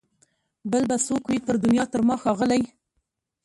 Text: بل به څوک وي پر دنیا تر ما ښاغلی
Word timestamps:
بل 0.71 0.83
به 0.89 0.97
څوک 1.05 1.23
وي 1.27 1.39
پر 1.45 1.55
دنیا 1.63 1.83
تر 1.91 2.01
ما 2.07 2.15
ښاغلی 2.21 2.61